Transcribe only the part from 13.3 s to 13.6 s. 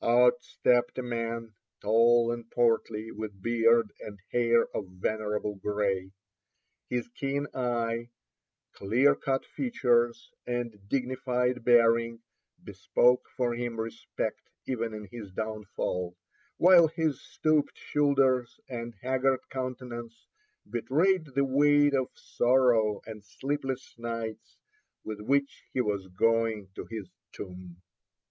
for